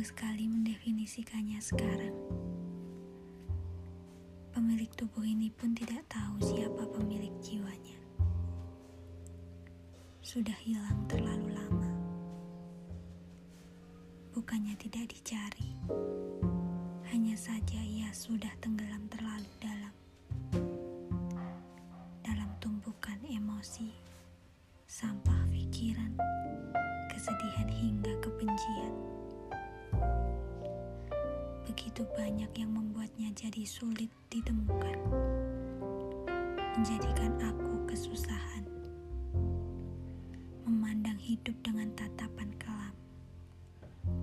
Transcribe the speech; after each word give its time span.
Bingung 0.00 0.16
sekali 0.16 0.48
mendefinisikannya 0.48 1.60
sekarang. 1.60 2.16
Pemilik 4.48 4.88
tubuh 4.96 5.20
ini 5.20 5.52
pun 5.52 5.76
tidak 5.76 6.00
tahu 6.08 6.40
siapa 6.40 6.88
pemilik 6.88 7.28
jiwanya. 7.44 8.00
Sudah 10.24 10.56
hilang 10.64 11.04
terlalu 11.04 11.52
lama. 11.52 11.92
Bukannya 14.32 14.72
tidak 14.80 15.12
dicari. 15.12 15.76
Hanya 17.12 17.36
saja 17.36 17.84
ia 17.84 18.08
sudah 18.16 18.56
tenggelam 18.64 19.04
terlalu 19.12 19.52
Begitu 32.00 32.16
banyak 32.16 32.52
yang 32.56 32.72
membuatnya 32.72 33.28
jadi 33.36 33.60
sulit 33.68 34.08
ditemukan. 34.32 34.96
Menjadikan 36.80 37.36
aku 37.44 37.76
kesusahan. 37.84 38.64
Memandang 40.64 41.20
hidup 41.20 41.52
dengan 41.60 41.92
tatapan 41.92 42.48
kelam. 42.56 42.96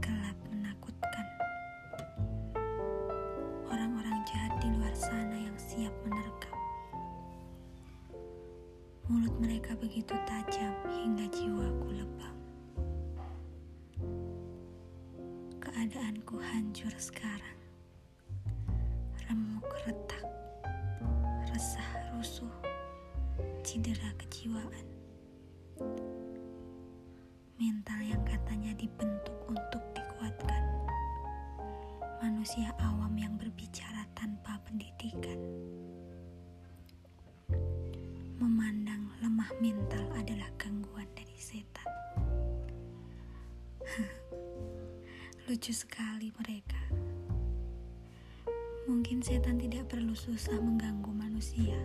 Gelap 0.02 0.34
menakutkan. 0.50 1.28
Orang-orang 3.70 4.26
jahat 4.26 4.58
di 4.58 4.74
luar 4.74 4.98
sana 4.98 5.38
yang 5.38 5.58
siap 5.62 5.94
menerkam. 6.02 6.58
Mulut 9.06 9.38
mereka 9.38 9.78
begitu 9.78 10.18
tajam 10.26 10.74
hingga 10.98 11.30
jiwaku 11.30 11.94
lebam. 11.94 12.36
Keadaanku 15.62 16.42
hancur 16.42 16.98
sekarang. 16.98 17.57
Cedera 23.78 24.10
kejiwaan. 24.18 24.88
Mental 27.62 28.02
yang 28.02 28.26
katanya 28.26 28.74
dibentuk 28.74 29.38
untuk 29.46 29.86
dikuatkan. 29.94 30.66
Manusia 32.18 32.74
awam 32.82 33.14
yang 33.14 33.38
berbicara 33.38 34.02
tanpa 34.18 34.58
pendidikan. 34.66 35.38
Memandang 38.42 39.14
lemah 39.22 39.54
mental 39.62 40.10
adalah 40.18 40.50
gangguan 40.58 41.06
dari 41.14 41.38
setan. 41.38 41.90
Lucu 45.46 45.70
sekali 45.70 46.34
mereka. 46.34 46.82
Mungkin 48.90 49.22
setan 49.22 49.62
tidak 49.62 49.86
perlu 49.94 50.18
susah 50.18 50.58
mengganggu 50.58 51.14
manusia. 51.14 51.78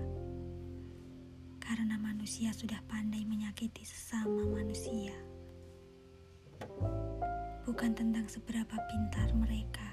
Karena 1.62 1.94
manusia 1.94 2.50
sudah 2.50 2.82
pandai 2.90 3.22
menyakiti 3.22 3.86
sesama 3.86 4.42
manusia. 4.50 5.14
Bukan 7.62 7.94
tentang 7.94 8.26
seberapa 8.26 8.74
pintar 8.90 9.30
mereka. 9.38 9.86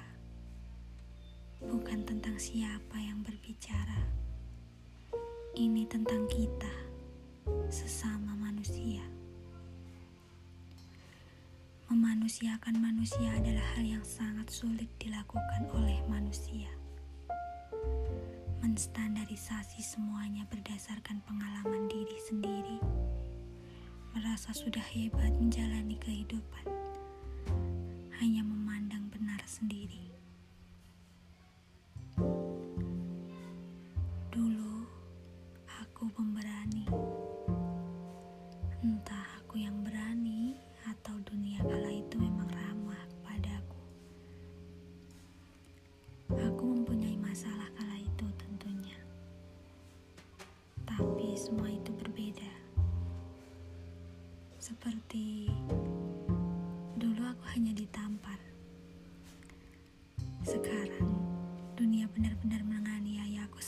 Bukan 1.62 2.10
tentang 2.10 2.42
siapa 2.42 2.98
yang 2.98 3.22
berbicara. 3.22 4.02
Ini 5.54 5.86
tentang 5.86 6.26
kita, 6.26 6.74
sesama 7.70 8.34
manusia. 8.34 9.06
Memanusiakan 11.90 12.82
manusia 12.82 13.30
adalah 13.38 13.66
hal 13.78 13.86
yang 13.86 14.06
sangat 14.06 14.50
sulit 14.50 14.90
dilakukan 14.98 15.70
oleh 15.74 16.02
manusia. 16.10 16.70
Menstandarisasi 18.60 19.80
semuanya 19.80 20.44
berdasarkan 20.52 21.24
pengalaman 21.24 21.88
diri 21.88 22.20
sendiri, 22.28 22.80
merasa 24.12 24.52
sudah 24.52 24.84
hebat 24.84 25.32
menjalani 25.40 25.96
kehidupan, 25.96 26.68
hanya 28.20 28.44
memandang 28.44 29.08
benar 29.08 29.40
sendiri. 29.48 30.09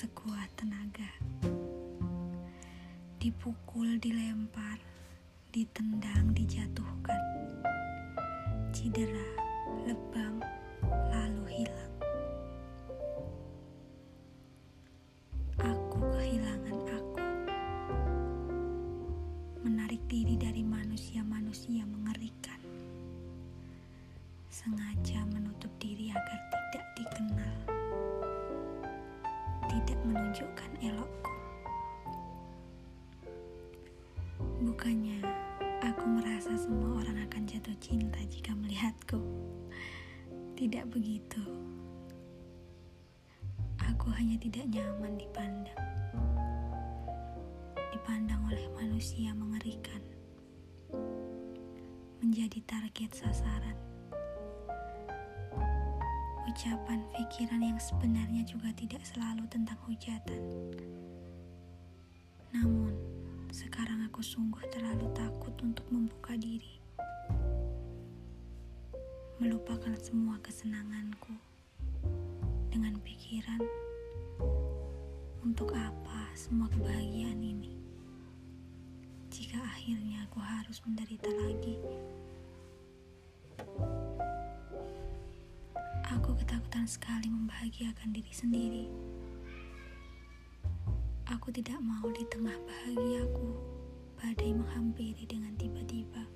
Sekuat 0.02 0.50
tenaga. 0.58 1.14
Dipukul, 3.22 4.02
dilempar, 4.02 4.82
ditendang, 5.54 6.34
dijatuhkan, 6.34 7.22
cedera, 8.74 9.30
lebam, 9.86 10.42
menunjukkan 30.32 30.72
elokku. 30.80 31.34
Bukannya 34.64 35.20
aku 35.84 36.08
merasa 36.08 36.56
semua 36.56 37.04
orang 37.04 37.28
akan 37.28 37.44
jatuh 37.44 37.76
cinta 37.84 38.16
jika 38.32 38.56
melihatku. 38.56 39.20
Tidak 40.56 40.88
begitu. 40.88 41.44
Aku 43.92 44.08
hanya 44.16 44.40
tidak 44.40 44.72
nyaman 44.72 45.20
dipandang. 45.20 45.84
Dipandang 47.92 48.40
oleh 48.48 48.72
manusia 48.80 49.36
mengerikan. 49.36 50.00
Menjadi 52.24 52.64
target 52.64 53.12
sasaran. 53.12 53.91
Ucapan 56.52 57.00
pikiran 57.16 57.64
yang 57.64 57.80
sebenarnya 57.80 58.44
juga 58.44 58.76
tidak 58.76 59.00
selalu 59.08 59.48
tentang 59.48 59.80
hujatan. 59.88 60.44
Namun, 62.52 62.92
sekarang 63.56 64.04
aku 64.04 64.20
sungguh 64.20 64.60
terlalu 64.68 65.08
takut 65.16 65.56
untuk 65.64 65.88
membuka 65.88 66.36
diri. 66.36 66.76
Melupakan 69.40 69.96
semua 69.96 70.44
kesenanganku 70.44 71.40
dengan 72.68 73.00
pikiran 73.00 73.64
untuk 75.48 75.72
apa 75.72 76.36
semua 76.36 76.68
kebahagiaan 76.68 77.40
ini 77.40 77.80
jika 79.32 79.56
akhirnya 79.56 80.28
aku 80.28 80.44
harus 80.44 80.84
menderita 80.84 81.32
lagi. 81.32 81.80
Aku 86.12 86.36
ketakutan 86.36 86.84
sekali 86.84 87.32
membahagiakan 87.32 88.12
diri 88.12 88.34
sendiri. 88.36 88.86
Aku 91.32 91.48
tidak 91.56 91.80
mau 91.80 92.04
di 92.12 92.28
tengah 92.28 92.52
bahagiaku 92.68 93.56
badai 94.20 94.52
menghampiri 94.52 95.24
dengan 95.24 95.56
tiba-tiba. 95.56 96.28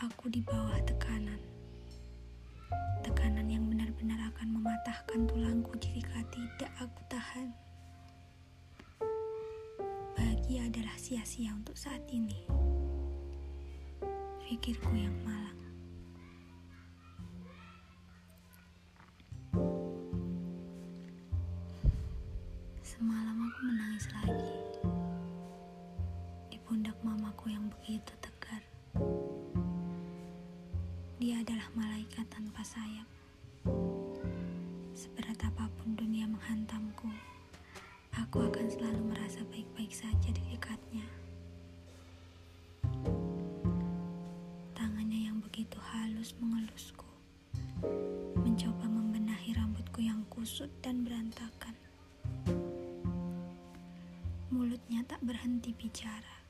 Aku 0.00 0.32
di 0.32 0.40
bawah 0.40 0.80
tekanan. 0.88 1.36
Tekanan 3.04 3.52
yang 3.52 3.68
benar-benar 3.68 4.32
akan 4.32 4.56
mematahkan 4.56 5.28
tulangku 5.28 5.76
jika 5.76 6.24
tidak 6.32 6.72
aku 6.80 7.00
tahan. 7.12 7.52
Bahagia 10.16 10.72
adalah 10.72 10.96
sia-sia 10.96 11.52
untuk 11.52 11.76
saat 11.76 12.00
ini. 12.08 12.48
Pikirku 14.40 14.96
yang 14.96 15.12
malang. 15.20 15.65
Semalam 22.96 23.36
aku 23.44 23.60
menangis 23.68 24.08
lagi. 24.08 24.56
Di 26.48 26.56
pundak 26.64 26.96
mamaku 27.04 27.52
yang 27.52 27.68
begitu 27.68 28.08
tegar. 28.24 28.64
adalah 31.20 31.68
malaikat 31.76 32.24
tanpa 32.32 32.64
sayap. 32.64 33.04
Seberat 34.96 35.36
apa 35.44 35.68
pun 35.76 35.92
dunia 35.92 36.24
menghantamku, 36.24 37.12
aku 38.16 38.48
akan 38.48 38.64
selalu 38.64 39.12
merasa 39.12 39.44
baik-baik 39.52 39.92
saja 39.92 40.32
di 40.32 40.42
dekatnya. 40.56 41.04
Tangannya 44.72 45.28
yang 45.28 45.44
begitu 45.44 45.76
halus 45.92 46.32
mengelusku, 46.40 47.12
mencoba 48.40 48.88
membenahi 48.88 49.52
rambutku 49.52 50.00
yang 50.00 50.24
kusut 50.32 50.72
dan 50.80 51.04
berantakan. 51.04 51.85
Tak 55.06 55.22
berhenti 55.22 55.70
bicara, 55.70 56.42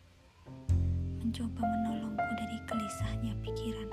mencoba 1.21 1.61
menolongku 1.61 2.31
dari 2.41 2.57
gelisahnya 2.65 3.37
pikiran. 3.45 3.89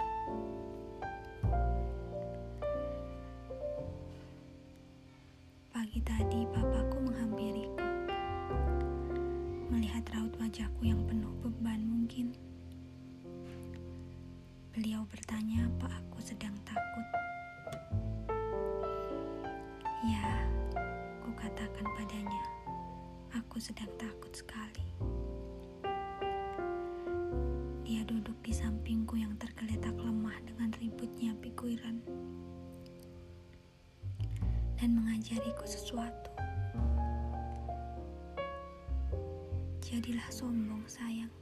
Pagi 5.68 6.00
tadi 6.08 6.48
papaku 6.48 6.96
menghampiriku. 7.04 7.84
Melihat 9.68 10.08
raut 10.16 10.32
wajahku 10.40 10.82
yang 10.88 11.04
penuh 11.12 11.36
beban 11.44 11.84
mungkin. 11.84 12.32
Beliau 14.72 15.04
bertanya 15.12 15.68
apa 15.76 15.92
aku 15.92 16.24
sedang 16.24 16.56
takut. 16.64 17.08
Ya, 20.08 20.48
ku 21.20 21.36
katakan 21.36 21.84
padanya, 22.00 22.44
aku 23.34 23.58
sedang 23.58 23.90
takut 23.98 24.30
sekali. 24.30 24.86
Dia 27.82 28.06
duduk 28.06 28.38
di 28.46 28.54
sampingku 28.54 29.18
yang 29.18 29.34
tergeletak 29.42 29.98
lemah 29.98 30.38
dengan 30.46 30.70
ributnya 30.78 31.34
pikiran 31.42 31.98
dan 34.78 34.90
mengajariku 34.94 35.66
sesuatu. 35.66 36.30
Jadilah 39.82 40.30
sombong, 40.30 40.86
sayang. 40.86 41.34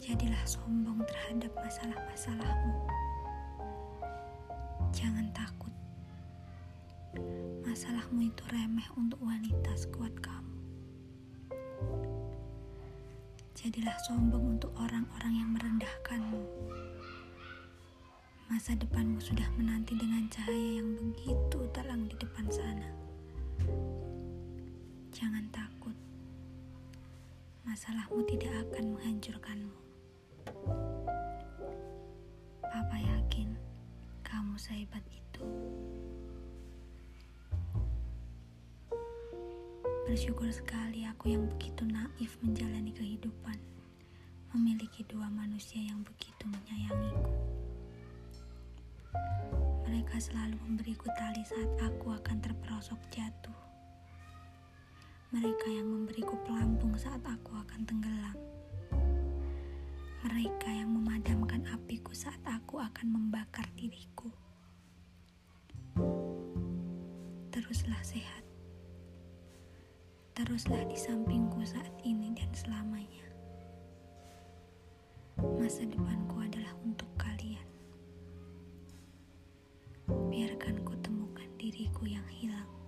Jadilah 0.00 0.44
sombong 0.48 1.04
terhadap 1.04 1.52
masalah-masalahmu. 1.60 2.76
Jangan 4.92 5.28
takut. 5.36 5.72
Masalahmu 7.66 8.30
itu 8.30 8.44
remeh 8.50 8.86
untuk 8.94 9.18
wanita 9.22 9.72
sekuat 9.74 10.14
kamu. 10.22 10.58
Jadilah 13.56 13.96
sombong 14.08 14.56
untuk 14.56 14.72
orang-orang 14.78 15.32
yang 15.36 15.50
merendahkanmu 15.52 16.42
Masa 18.50 18.74
depanmu 18.74 19.22
sudah 19.22 19.46
menanti 19.54 19.94
dengan 19.94 20.26
cahaya 20.26 20.82
yang 20.82 20.98
begitu 20.98 21.70
terang 21.70 22.10
di 22.10 22.18
depan 22.18 22.50
sana. 22.50 22.90
Jangan 25.14 25.46
takut, 25.54 25.94
masalahmu 27.62 28.26
tidak 28.26 28.50
akan 28.66 28.98
menghancurkanmu. 28.98 29.76
Papa 32.58 32.96
yakin 32.98 33.54
kamu 34.26 34.58
sehebat 34.58 35.06
itu. 35.06 35.46
Bersyukur 40.10 40.50
sekali 40.50 41.06
aku 41.06 41.30
yang 41.30 41.46
begitu 41.46 41.86
naif 41.86 42.34
menjalani 42.42 42.90
kehidupan, 42.90 43.54
memiliki 44.50 45.06
dua 45.06 45.30
manusia 45.30 45.78
yang 45.78 46.02
begitu 46.02 46.50
menyayangiku. 46.50 47.30
Mereka 49.86 50.18
selalu 50.18 50.58
memberiku 50.66 51.06
tali 51.14 51.46
saat 51.46 51.70
aku 51.78 52.10
akan 52.10 52.42
terperosok 52.42 52.98
jatuh. 53.14 53.54
Mereka 55.30 55.78
yang 55.78 55.86
memberiku 55.86 56.34
pelampung 56.42 56.98
saat 56.98 57.22
aku 57.22 57.54
akan 57.54 57.80
tenggelam. 57.86 58.38
Mereka 60.26 60.74
yang 60.74 60.90
memadamkan 60.90 61.62
apiku 61.70 62.10
saat 62.18 62.42
aku 62.50 62.82
akan 62.82 63.14
membakar 63.14 63.70
diriku. 63.78 64.26
Teruslah 67.54 68.02
sehat. 68.02 68.49
Teruslah 70.40 70.88
di 70.88 70.96
sampingku 70.96 71.60
saat 71.68 71.92
ini 72.00 72.32
dan 72.32 72.48
selamanya. 72.56 73.28
Masa 75.36 75.84
depanku 75.84 76.40
adalah 76.40 76.72
untuk 76.80 77.12
kalian 77.20 77.68
biarkan 80.32 80.80
ku 80.80 80.96
temukan 81.04 81.44
diriku 81.60 82.08
yang 82.08 82.24
hilang. 82.32 82.79